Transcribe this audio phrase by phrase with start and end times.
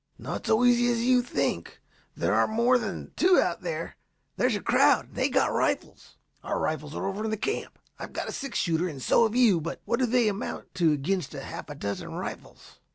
[0.17, 1.79] "Not so easy as you think
[2.17, 3.97] There are more than two out there
[4.35, 6.17] there's a crowd and they've got rifles.
[6.43, 7.77] Our rifles are over in the camp.
[7.99, 10.91] I've got a six shooter and so have you, but what do they amount to
[10.91, 12.79] against half a dozen rifles?"